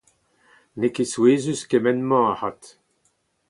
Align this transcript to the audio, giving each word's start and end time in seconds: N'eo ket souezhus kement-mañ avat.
N'eo 0.77 0.93
ket 0.95 1.09
souezhus 1.11 1.61
kement-mañ 1.69 2.25
avat. 2.31 2.63